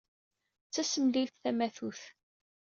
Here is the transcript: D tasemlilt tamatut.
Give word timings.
D 0.67 0.69
tasemlilt 0.73 1.33
tamatut. 1.41 2.01